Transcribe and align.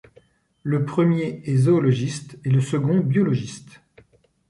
Le 0.63 0.83
premier 0.83 1.43
est 1.45 1.55
zoologiste 1.57 2.39
et 2.43 2.49
le 2.49 2.59
second 2.59 3.01
biologiste. 3.01 3.81